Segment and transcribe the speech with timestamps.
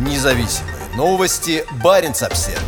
[0.00, 1.62] Независимые новости.
[1.84, 2.58] Барин обсерва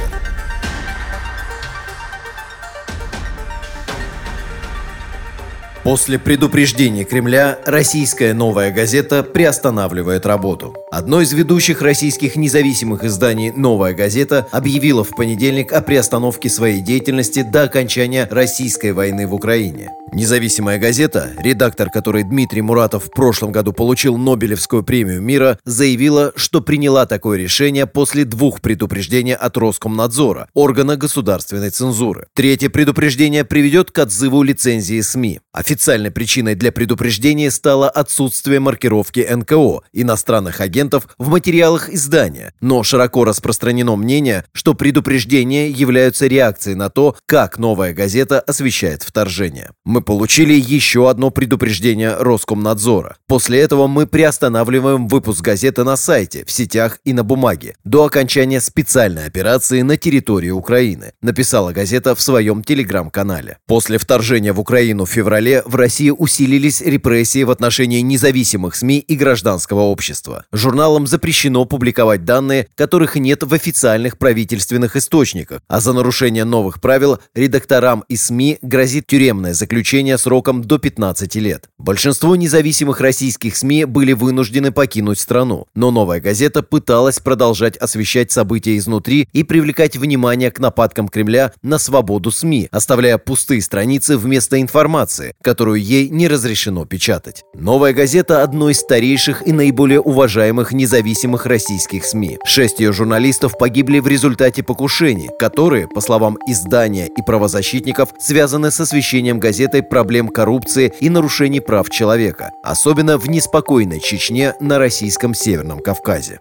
[5.82, 10.76] После предупреждения Кремля российская «Новая газета» приостанавливает работу.
[10.90, 17.42] Одно из ведущих российских независимых изданий «Новая газета» объявила в понедельник о приостановке своей деятельности
[17.42, 19.88] до окончания российской войны в Украине.
[20.14, 26.60] Независимая газета, редактор которой Дмитрий Муратов в прошлом году получил Нобелевскую премию мира, заявила, что
[26.60, 32.26] приняла такое решение после двух предупреждений от Роскомнадзора, органа государственной цензуры.
[32.34, 35.40] Третье предупреждение приведет к отзыву лицензии СМИ.
[35.50, 43.24] Официальной причиной для предупреждения стало отсутствие маркировки НКО иностранных агентов в материалах издания, но широко
[43.24, 49.70] распространено мнение, что предупреждения являются реакцией на то, как новая газета освещает вторжение.
[49.84, 53.16] Мы получили еще одно предупреждение Роскомнадзора.
[53.26, 58.60] После этого мы приостанавливаем выпуск газеты на сайте, в сетях и на бумаге до окончания
[58.60, 63.58] специальной операции на территории Украины, написала газета в своем телеграм-канале.
[63.66, 69.14] После вторжения в Украину в феврале в России усилились репрессии в отношении независимых СМИ и
[69.14, 70.44] гражданского общества.
[70.52, 77.18] Журналам запрещено публиковать данные, которых нет в официальных правительственных источниках, а за нарушение новых правил
[77.34, 81.68] редакторам и СМИ грозит тюремное заключение заключения сроком до 15 лет.
[81.76, 88.78] Большинство независимых российских СМИ были вынуждены покинуть страну, но «Новая газета» пыталась продолжать освещать события
[88.78, 95.34] изнутри и привлекать внимание к нападкам Кремля на свободу СМИ, оставляя пустые страницы вместо информации,
[95.42, 97.42] которую ей не разрешено печатать.
[97.54, 102.38] «Новая газета»– одно из старейших и наиболее уважаемых независимых российских СМИ.
[102.46, 108.80] Шесть ее журналистов погибли в результате покушений, которые, по словам издания и правозащитников, связаны с
[108.80, 115.80] освещением газеты проблем коррупции и нарушений прав человека, особенно в неспокойной Чечне на российском Северном
[115.80, 116.40] Кавказе.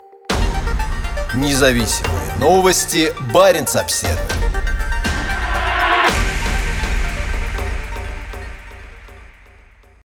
[1.36, 3.14] Независимые новости.
[3.34, 4.51] Барин обседный.